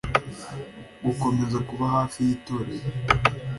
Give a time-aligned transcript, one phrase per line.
[1.05, 2.87] gukomeza kuba hafi y'itorero